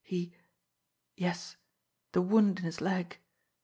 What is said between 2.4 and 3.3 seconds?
in his leg!